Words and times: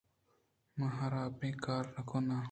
ما 0.77 0.87
ھراب 0.99 1.33
ایں 1.43 1.53
کاراں 1.63 1.91
نہ 1.95 2.01
کنیں۔ 2.09 2.39